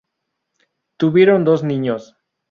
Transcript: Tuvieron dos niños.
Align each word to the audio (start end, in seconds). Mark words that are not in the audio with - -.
Tuvieron 0.97 1.43
dos 1.43 1.63
niños. 1.63 2.17